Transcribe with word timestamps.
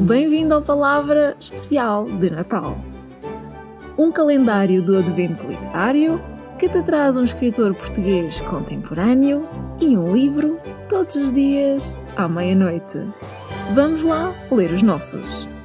Bem-vindo 0.00 0.54
ao 0.54 0.62
Palavra 0.62 1.36
Especial 1.38 2.06
de 2.06 2.30
Natal. 2.30 2.78
Um 3.98 4.10
calendário 4.10 4.80
do 4.80 4.96
Advento 4.96 5.46
Literário 5.46 6.18
que 6.58 6.68
te 6.68 6.82
traz 6.82 7.16
um 7.16 7.24
escritor 7.24 7.74
português 7.74 8.40
contemporâneo 8.40 9.46
e 9.80 9.96
um 9.96 10.12
livro 10.14 10.58
todos 10.88 11.16
os 11.16 11.32
dias 11.32 11.98
à 12.16 12.26
meia-noite. 12.26 13.06
Vamos 13.74 14.04
lá 14.04 14.34
ler 14.50 14.72
os 14.72 14.82
nossos. 14.82 15.57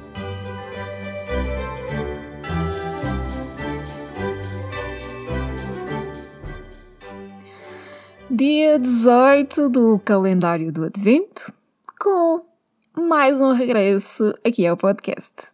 Dia 8.30 8.78
18 8.78 9.68
do 9.68 9.98
calendário 9.98 10.72
do 10.72 10.84
Advento, 10.84 11.52
com 12.00 12.42
mais 12.96 13.38
um 13.38 13.52
regresso 13.52 14.32
aqui 14.42 14.66
ao 14.66 14.78
podcast. 14.78 15.52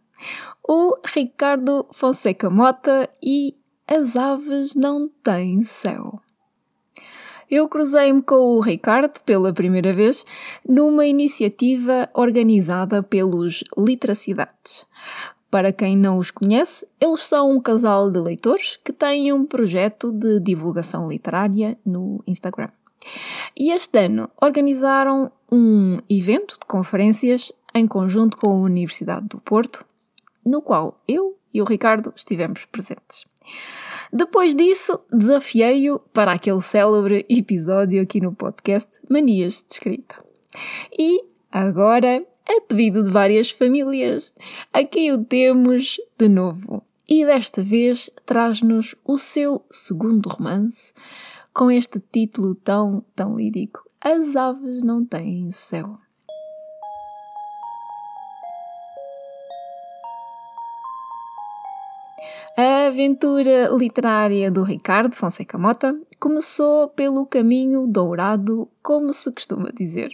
O 0.65 0.97
Ricardo 1.05 1.85
Fonseca 1.91 2.49
Mota 2.49 3.09
e 3.21 3.57
As 3.85 4.15
Aves 4.15 4.73
Não 4.73 5.09
Têm 5.21 5.61
Céu. 5.63 6.21
Eu 7.49 7.67
cruzei-me 7.67 8.21
com 8.21 8.35
o 8.35 8.61
Ricardo 8.61 9.19
pela 9.25 9.51
primeira 9.53 9.91
vez 9.91 10.25
numa 10.67 11.05
iniciativa 11.05 12.09
organizada 12.13 13.03
pelos 13.03 13.65
Literacidades. 13.77 14.85
Para 15.51 15.73
quem 15.73 15.97
não 15.97 16.17
os 16.17 16.31
conhece, 16.31 16.87
eles 16.99 17.25
são 17.25 17.51
um 17.51 17.59
casal 17.59 18.09
de 18.09 18.21
leitores 18.21 18.79
que 18.85 18.93
têm 18.93 19.33
um 19.33 19.45
projeto 19.45 20.09
de 20.11 20.39
divulgação 20.39 21.09
literária 21.09 21.77
no 21.85 22.23
Instagram. 22.25 22.69
E 23.57 23.71
este 23.71 23.99
ano 23.99 24.29
organizaram 24.41 25.29
um 25.51 25.97
evento 26.09 26.57
de 26.57 26.65
conferências 26.65 27.51
em 27.75 27.85
conjunto 27.85 28.37
com 28.37 28.49
a 28.49 28.61
Universidade 28.61 29.27
do 29.27 29.41
Porto, 29.41 29.85
no 30.45 30.61
qual 30.61 31.01
eu 31.05 31.37
e 31.53 31.61
o 31.61 31.65
Ricardo 31.65 32.13
estivemos 32.15 32.65
presentes. 32.65 33.25
Depois 34.13 34.55
disso, 34.55 35.01
desafiei-o 35.11 35.99
para 35.99 36.31
aquele 36.31 36.61
célebre 36.61 37.25
episódio 37.29 38.01
aqui 38.01 38.21
no 38.21 38.33
podcast 38.33 38.99
Manias 39.09 39.63
de 39.63 39.73
Escrita. 39.73 40.23
E 40.97 41.23
agora, 41.51 42.25
a 42.47 42.61
pedido 42.61 43.03
de 43.03 43.11
várias 43.11 43.51
famílias, 43.51 44.33
aqui 44.73 45.11
o 45.11 45.23
temos 45.23 45.97
de 46.17 46.27
novo. 46.27 46.83
E 47.07 47.25
desta 47.25 47.61
vez 47.61 48.09
traz-nos 48.25 48.95
o 49.03 49.17
seu 49.17 49.65
segundo 49.69 50.27
romance, 50.29 50.93
com 51.53 51.69
este 51.69 51.99
título 51.99 52.55
tão, 52.55 53.03
tão 53.15 53.35
lírico: 53.35 53.83
As 53.99 54.35
aves 54.35 54.81
não 54.81 55.05
têm 55.05 55.51
céu. 55.51 55.97
A 62.57 62.87
aventura 62.87 63.69
literária 63.69 64.51
do 64.51 64.63
Ricardo 64.63 65.15
Fonseca 65.15 65.57
Mota 65.57 65.97
começou 66.19 66.89
pelo 66.89 67.25
caminho 67.25 67.87
dourado, 67.87 68.69
como 68.83 69.13
se 69.13 69.31
costuma 69.31 69.71
dizer. 69.71 70.13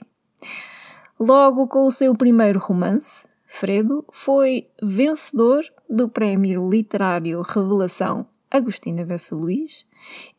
Logo 1.19 1.67
com 1.67 1.87
o 1.87 1.91
seu 1.91 2.15
primeiro 2.15 2.59
romance, 2.59 3.27
Fredo, 3.43 4.05
foi 4.11 4.67
vencedor 4.83 5.63
do 5.89 6.07
Prémio 6.07 6.69
Literário 6.69 7.41
Revelação 7.41 8.27
Agostina 8.51 9.03
Bessa 9.03 9.35
Luís 9.35 9.87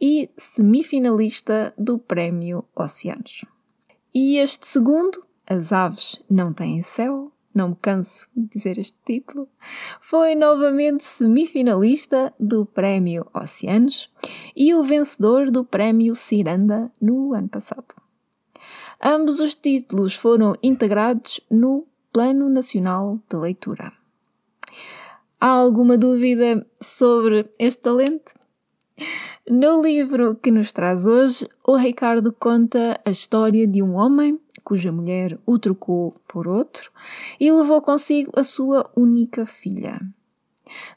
e 0.00 0.30
semifinalista 0.36 1.74
do 1.76 1.98
Prémio 1.98 2.64
Oceanos. 2.76 3.44
E 4.14 4.36
este 4.36 4.68
segundo, 4.68 5.24
As 5.44 5.72
Aves 5.72 6.22
Não 6.30 6.52
Têm 6.52 6.80
Céu, 6.80 7.32
não 7.52 7.70
me 7.70 7.76
canso 7.76 8.28
de 8.36 8.46
dizer 8.46 8.78
este 8.78 8.98
título, 9.04 9.48
foi 10.00 10.36
novamente 10.36 11.02
semifinalista 11.02 12.32
do 12.38 12.64
Prémio 12.64 13.26
Oceanos 13.34 14.12
e 14.54 14.72
o 14.74 14.84
vencedor 14.84 15.50
do 15.50 15.64
Prémio 15.64 16.14
Ciranda 16.14 16.92
no 17.00 17.34
ano 17.34 17.48
passado. 17.48 18.07
Ambos 19.02 19.38
os 19.38 19.54
títulos 19.54 20.16
foram 20.16 20.54
integrados 20.60 21.40
no 21.48 21.86
Plano 22.12 22.48
Nacional 22.48 23.20
de 23.30 23.36
Leitura. 23.36 23.92
Há 25.40 25.46
alguma 25.46 25.96
dúvida 25.96 26.66
sobre 26.80 27.48
este 27.60 27.82
talento? 27.82 28.34
No 29.48 29.80
livro 29.80 30.34
que 30.34 30.50
nos 30.50 30.72
traz 30.72 31.06
hoje, 31.06 31.48
o 31.64 31.76
Ricardo 31.76 32.32
conta 32.32 33.00
a 33.04 33.10
história 33.10 33.68
de 33.68 33.80
um 33.80 33.94
homem 33.94 34.40
cuja 34.64 34.90
mulher 34.90 35.38
o 35.46 35.60
trocou 35.60 36.20
por 36.26 36.48
outro 36.48 36.90
e 37.38 37.50
levou 37.52 37.80
consigo 37.80 38.32
a 38.34 38.42
sua 38.42 38.90
única 38.96 39.46
filha. 39.46 40.00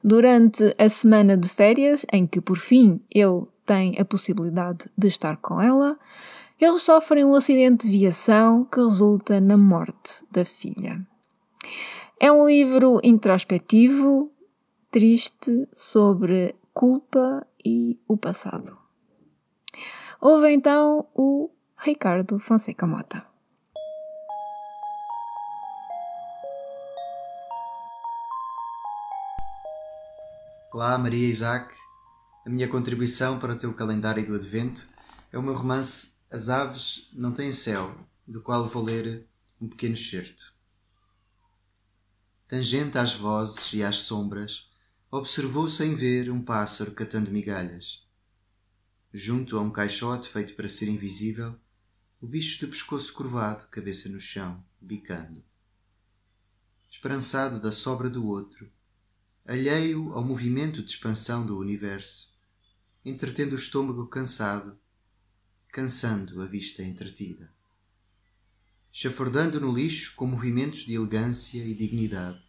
Durante 0.04 0.76
a 0.78 0.90
semana 0.90 1.38
de 1.38 1.48
férias, 1.48 2.04
em 2.12 2.26
que 2.26 2.42
por 2.42 2.58
fim 2.58 3.00
ele 3.12 3.44
tem 3.64 3.96
a 4.00 4.04
possibilidade 4.04 4.88
de 4.98 5.08
estar 5.08 5.38
com 5.38 5.62
ela, 5.62 5.98
eles 6.62 6.84
sofrem 6.84 7.26
um 7.26 7.34
acidente 7.34 7.88
de 7.88 7.98
viação 7.98 8.64
que 8.64 8.80
resulta 8.80 9.42
na 9.42 9.58
morte 9.58 10.24
da 10.30 10.46
filha. 10.46 11.04
É 12.20 12.32
um 12.32 12.48
livro 12.48 13.00
introspectivo, 13.04 14.32
triste, 14.92 15.68
sobre 15.74 16.56
culpa 16.72 17.48
e 17.66 18.00
o 18.08 18.16
passado. 18.16 18.78
Houve 20.22 20.52
então 20.52 21.08
o 21.16 21.50
Ricardo 21.76 22.38
Fonseca 22.38 22.86
Mota. 22.86 23.26
Olá, 30.72 30.96
Maria 31.00 31.28
Isaac. 31.28 31.74
A 32.46 32.50
minha 32.52 32.68
contribuição 32.68 33.40
para 33.40 33.54
o 33.54 33.58
teu 33.58 33.74
calendário 33.74 34.24
do 34.28 34.36
Advento 34.36 34.88
é 35.34 35.40
o 35.40 35.42
meu 35.42 35.56
romance 35.56 36.21
As 36.34 36.48
Aves 36.48 37.10
Não 37.12 37.34
Têm 37.34 37.52
Céu, 37.52 37.94
do 38.26 38.42
qual 38.42 38.66
vou 38.66 38.86
ler 38.86 39.28
um 39.60 39.68
pequeno 39.68 39.96
excerto. 39.96 40.54
Tangente 42.48 42.98
às 42.98 43.14
vozes 43.14 43.74
e 43.74 43.84
às 43.84 43.98
sombras, 43.98 44.72
observou 45.12 45.68
sem 45.68 45.94
ver 45.94 46.32
um 46.32 46.42
pássaro 46.42 46.94
catando 46.94 47.30
migalhas. 47.30 48.08
Junto 49.14 49.58
a 49.58 49.62
um 49.62 49.70
caixote 49.70 50.30
feito 50.30 50.56
para 50.56 50.70
ser 50.70 50.88
invisível, 50.88 51.60
o 52.22 52.28
bicho 52.28 52.62
de 52.62 52.68
pescoço 52.68 53.14
curvado, 53.14 53.68
cabeça 53.68 54.08
no 54.08 54.22
chão, 54.22 54.64
bicando. 54.80 55.44
Esperançado 56.90 57.60
da 57.60 57.74
sobra 57.74 58.10
do 58.10 58.26
outro, 58.26 58.72
alheio 59.46 60.14
ao 60.14 60.24
movimento 60.24 60.82
de 60.82 60.92
expansão 60.92 61.46
do 61.46 61.60
universo, 61.60 62.34
entretendo 63.04 63.52
o 63.52 63.60
estômago 63.60 64.08
cansado, 64.08 64.80
cansando 65.72 66.42
a 66.42 66.46
vista 66.46 66.84
entretida. 66.84 67.52
Chafurdando 68.92 69.60
no 69.60 69.74
lixo 69.74 70.16
com 70.16 70.28
movimentos 70.28 70.82
de 70.82 70.94
elegância 70.94 71.64
e 71.64 71.74
dignidade. 71.74 72.44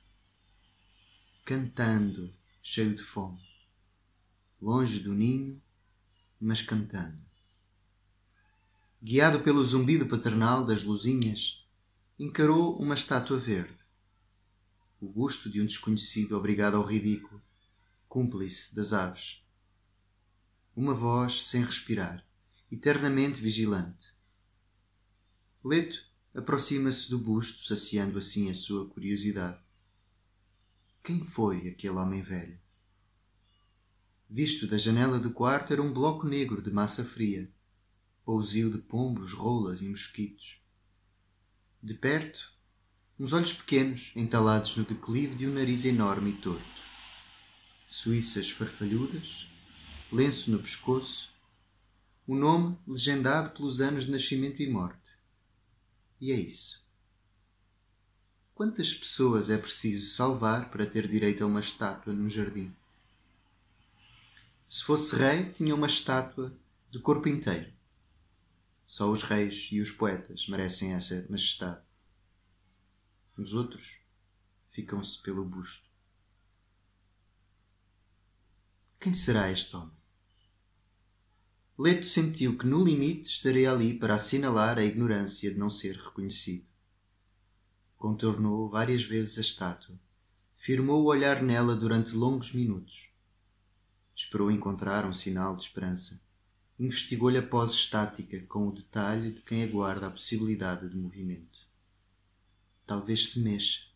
Cantando, 1.44 2.32
cheio 2.62 2.94
de 2.94 3.02
fome. 3.02 3.40
Longe 4.60 5.00
do 5.00 5.14
ninho, 5.14 5.60
mas 6.40 6.62
cantando. 6.62 7.18
Guiado 9.02 9.40
pelo 9.40 9.64
zumbido 9.64 10.06
paternal 10.06 10.64
das 10.64 10.82
luzinhas, 10.82 11.64
encarou 12.18 12.76
uma 12.78 12.94
estátua 12.94 13.38
verde 13.38 13.82
o 15.02 15.08
gosto 15.08 15.50
de 15.50 15.60
um 15.60 15.66
desconhecido 15.66 16.36
obrigado 16.36 16.76
ao 16.76 16.86
ridículo, 16.86 17.42
cúmplice 18.08 18.72
das 18.72 18.92
aves. 18.92 19.42
Uma 20.76 20.94
voz 20.94 21.48
sem 21.48 21.64
respirar, 21.64 22.24
eternamente 22.72 23.38
vigilante. 23.38 24.14
Leto 25.62 26.02
aproxima-se 26.34 27.10
do 27.10 27.18
busto, 27.18 27.64
saciando 27.64 28.16
assim 28.16 28.50
a 28.50 28.54
sua 28.54 28.88
curiosidade. 28.88 29.60
Quem 31.04 31.22
foi 31.22 31.68
aquele 31.68 31.96
homem 31.96 32.22
velho? 32.22 32.58
Visto 34.28 34.66
da 34.66 34.78
janela 34.78 35.18
do 35.18 35.30
quarto, 35.30 35.74
era 35.74 35.82
um 35.82 35.92
bloco 35.92 36.26
negro 36.26 36.62
de 36.62 36.70
massa 36.70 37.04
fria, 37.04 37.52
pousio 38.24 38.72
de 38.72 38.78
pombos, 38.78 39.34
rolas 39.34 39.82
e 39.82 39.88
mosquitos. 39.88 40.58
De 41.82 41.92
perto, 41.92 42.50
uns 43.20 43.34
olhos 43.34 43.52
pequenos 43.52 44.12
entalados 44.16 44.74
no 44.78 44.84
declive 44.84 45.34
de 45.34 45.46
um 45.46 45.52
nariz 45.52 45.84
enorme 45.84 46.30
e 46.30 46.40
torto. 46.40 46.64
Suíças 47.86 48.48
farfalhudas, 48.48 49.46
lenço 50.10 50.50
no 50.50 50.58
pescoço, 50.58 51.31
o 52.26 52.34
nome 52.34 52.78
legendado 52.86 53.50
pelos 53.50 53.80
anos 53.80 54.04
de 54.04 54.10
nascimento 54.10 54.62
e 54.62 54.70
morte. 54.70 55.10
E 56.20 56.30
é 56.30 56.36
isso. 56.36 56.82
Quantas 58.54 58.94
pessoas 58.94 59.50
é 59.50 59.58
preciso 59.58 60.14
salvar 60.14 60.70
para 60.70 60.86
ter 60.86 61.08
direito 61.08 61.42
a 61.42 61.46
uma 61.46 61.60
estátua 61.60 62.12
num 62.12 62.30
jardim? 62.30 62.74
Se 64.68 64.84
fosse 64.84 65.16
rei, 65.16 65.50
tinha 65.50 65.74
uma 65.74 65.86
estátua 65.86 66.56
de 66.90 66.98
corpo 66.98 67.28
inteiro. 67.28 67.72
Só 68.86 69.10
os 69.10 69.22
reis 69.22 69.68
e 69.72 69.80
os 69.80 69.90
poetas 69.90 70.46
merecem 70.48 70.92
essa 70.92 71.26
majestade. 71.28 71.82
Os 73.36 73.54
outros 73.54 73.98
ficam-se 74.66 75.20
pelo 75.22 75.44
busto. 75.44 75.90
Quem 79.00 79.14
será 79.14 79.50
este 79.50 79.74
homem? 79.74 80.01
Leto 81.78 82.06
sentiu 82.06 82.58
que 82.58 82.66
no 82.66 82.84
limite 82.84 83.30
estaria 83.30 83.72
ali 83.72 83.98
para 83.98 84.16
assinalar 84.16 84.78
a 84.78 84.84
ignorância 84.84 85.50
de 85.50 85.58
não 85.58 85.70
ser 85.70 85.96
reconhecido. 85.96 86.66
Contornou 87.96 88.68
várias 88.68 89.02
vezes 89.02 89.38
a 89.38 89.40
estátua, 89.40 89.98
firmou 90.58 91.02
o 91.02 91.06
olhar 91.06 91.42
nela 91.42 91.74
durante 91.74 92.14
longos 92.14 92.52
minutos. 92.52 93.10
Esperou 94.14 94.50
encontrar 94.50 95.06
um 95.06 95.14
sinal 95.14 95.56
de 95.56 95.62
esperança. 95.62 96.20
Investigou-lhe 96.78 97.38
a 97.38 97.46
pose 97.46 97.74
estática 97.74 98.38
com 98.46 98.68
o 98.68 98.72
detalhe 98.72 99.32
de 99.32 99.40
quem 99.40 99.62
aguarda 99.62 100.08
a 100.08 100.10
possibilidade 100.10 100.88
de 100.90 100.96
movimento. 100.96 101.58
Talvez 102.86 103.30
se 103.30 103.40
mexa, 103.40 103.86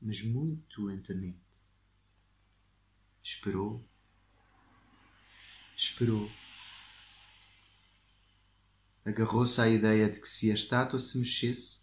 mas 0.00 0.22
muito 0.22 0.84
lentamente. 0.84 1.40
Esperou. 3.22 3.84
Esperou 5.76 6.30
agarrou-se 9.04 9.60
à 9.60 9.68
ideia 9.68 10.08
de 10.08 10.20
que 10.20 10.28
se 10.28 10.50
a 10.50 10.54
estátua 10.54 10.98
se 10.98 11.18
mexesse, 11.18 11.82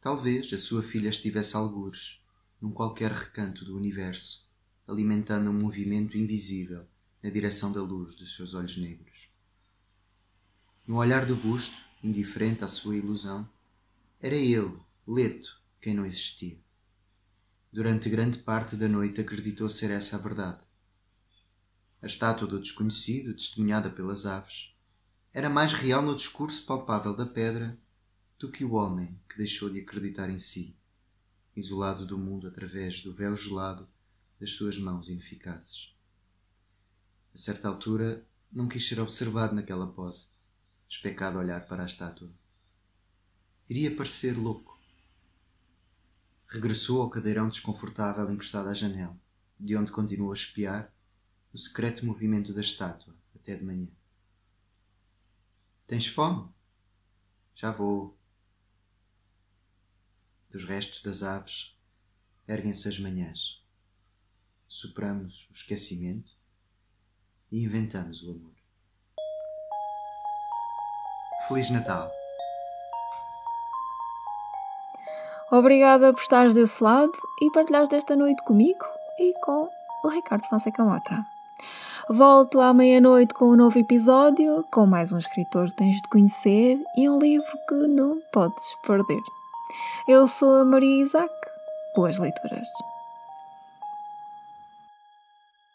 talvez 0.00 0.52
a 0.52 0.58
sua 0.58 0.82
filha 0.82 1.10
estivesse 1.10 1.56
algures, 1.56 2.20
num 2.60 2.72
qualquer 2.72 3.12
recanto 3.12 3.64
do 3.64 3.76
universo, 3.76 4.48
alimentando 4.86 5.50
um 5.50 5.60
movimento 5.60 6.16
invisível 6.16 6.86
na 7.22 7.30
direção 7.30 7.72
da 7.72 7.82
luz 7.82 8.14
dos 8.14 8.34
seus 8.34 8.54
olhos 8.54 8.76
negros. 8.76 9.28
No 10.86 10.96
olhar 10.96 11.24
do 11.24 11.36
busto, 11.36 11.76
indiferente 12.02 12.64
à 12.64 12.68
sua 12.68 12.96
ilusão, 12.96 13.48
era 14.20 14.36
ele, 14.36 14.78
Leto, 15.06 15.60
quem 15.80 15.94
não 15.94 16.06
existia. 16.06 16.58
Durante 17.72 18.08
grande 18.08 18.38
parte 18.38 18.76
da 18.76 18.88
noite 18.88 19.20
acreditou 19.20 19.68
ser 19.68 19.90
essa 19.90 20.16
a 20.16 20.18
verdade. 20.18 20.60
A 22.00 22.06
estátua 22.06 22.46
do 22.46 22.60
desconhecido, 22.60 23.34
testemunhada 23.34 23.90
pelas 23.90 24.26
aves, 24.26 24.73
era 25.34 25.50
mais 25.50 25.72
real 25.72 26.00
no 26.00 26.16
discurso 26.16 26.64
palpável 26.64 27.12
da 27.16 27.26
pedra 27.26 27.76
do 28.38 28.52
que 28.52 28.64
o 28.64 28.74
homem 28.74 29.20
que 29.28 29.36
deixou 29.36 29.68
de 29.68 29.80
acreditar 29.80 30.30
em 30.30 30.38
si, 30.38 30.76
isolado 31.56 32.06
do 32.06 32.16
mundo 32.16 32.46
através 32.46 33.02
do 33.02 33.12
véu 33.12 33.36
gelado 33.36 33.88
das 34.40 34.52
suas 34.52 34.78
mãos 34.78 35.08
ineficazes. 35.08 35.92
A 37.34 37.38
certa 37.38 37.66
altura, 37.66 38.24
não 38.52 38.68
quis 38.68 38.88
ser 38.88 39.00
observado 39.00 39.56
naquela 39.56 39.88
pose, 39.88 40.28
especado 40.88 41.36
olhar 41.36 41.66
para 41.66 41.82
a 41.82 41.86
estátua. 41.86 42.30
Iria 43.68 43.96
parecer 43.96 44.38
louco. 44.38 44.80
Regressou 46.46 47.02
ao 47.02 47.10
cadeirão 47.10 47.48
desconfortável 47.48 48.30
encostado 48.30 48.68
à 48.68 48.74
janela, 48.74 49.18
de 49.58 49.76
onde 49.76 49.90
continuou 49.90 50.30
a 50.30 50.34
espiar 50.34 50.94
o 51.52 51.58
secreto 51.58 52.06
movimento 52.06 52.54
da 52.54 52.60
estátua 52.60 53.12
até 53.34 53.56
de 53.56 53.64
manhã. 53.64 53.88
Tens 55.94 56.08
fome? 56.08 56.48
Já 57.54 57.70
vou. 57.70 58.18
Dos 60.50 60.64
restos 60.64 61.00
das 61.04 61.22
aves 61.22 61.78
erguem-se 62.48 62.88
as 62.88 62.98
manhãs. 62.98 63.62
Superamos 64.66 65.48
o 65.50 65.52
esquecimento 65.52 66.32
e 67.52 67.62
inventamos 67.62 68.24
o 68.24 68.32
amor. 68.32 68.56
Feliz 71.46 71.70
Natal! 71.70 72.10
Obrigada 75.52 76.12
por 76.12 76.20
estares 76.20 76.56
desse 76.56 76.82
lado 76.82 77.12
e 77.40 77.52
partilhares 77.52 77.88
desta 77.88 78.16
noite 78.16 78.42
comigo 78.42 78.84
e 79.20 79.32
com 79.44 79.70
o 80.02 80.08
Ricardo 80.08 80.44
Fonseca 80.48 80.84
Mota. 80.84 81.24
Volto 82.08 82.60
à 82.60 82.74
meia-noite 82.74 83.32
com 83.32 83.46
um 83.46 83.56
novo 83.56 83.78
episódio, 83.78 84.62
com 84.70 84.84
mais 84.84 85.10
um 85.14 85.18
escritor 85.18 85.70
que 85.70 85.76
tens 85.76 85.96
de 85.96 86.08
conhecer 86.10 86.78
e 86.98 87.08
um 87.08 87.18
livro 87.18 87.58
que 87.66 87.86
não 87.86 88.20
podes 88.30 88.76
perder. 88.86 89.22
Eu 90.06 90.28
sou 90.28 90.56
a 90.56 90.64
Maria 90.66 91.00
Isaac. 91.00 91.32
Boas 91.96 92.18
leituras. 92.18 92.68